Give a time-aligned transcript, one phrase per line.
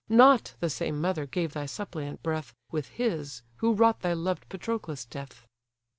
[0.09, 5.05] Not the same mother gave thy suppliant breath, With his, who wrought thy loved Patroclus'
[5.05, 5.45] death."